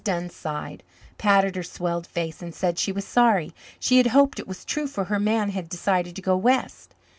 Dunn 0.03 0.31
sighed, 0.31 0.81
patted 1.19 1.55
her 1.55 1.61
swelled 1.61 2.07
face, 2.07 2.41
and 2.41 2.55
said 2.55 2.79
she 2.79 2.91
was 2.91 3.05
sorry; 3.05 3.53
she 3.79 3.97
had 3.97 4.07
hoped 4.07 4.39
it 4.39 4.47
was 4.47 4.65
true, 4.65 4.87
for 4.87 5.03
her 5.03 5.19
man 5.19 5.51
had 5.51 5.69
decided 5.69 6.15
to 6.15 6.23
go 6.23 6.35
west. 6.35 6.95